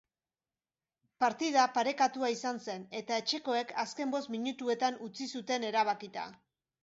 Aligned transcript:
Partida 1.23 1.65
parekatua 1.75 2.31
izan 2.37 2.57
zen 2.63 2.87
eta 3.01 3.19
etxekoek 3.23 3.75
azken 3.85 4.15
bost 4.15 4.33
minutuetan 4.37 4.97
utzi 5.09 5.29
zuten 5.35 5.69
erabakita. 5.69 6.27